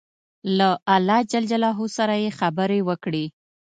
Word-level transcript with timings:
له 0.57 0.69
الله 0.95 1.19
جل 1.31 1.43
جلاله 1.51 1.79
سره 1.97 2.13
یې 2.23 2.29
خبرې 2.39 2.79
وکړې. 2.87 3.25